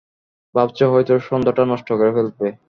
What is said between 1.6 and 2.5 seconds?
নষ্ট করে ফেলবে।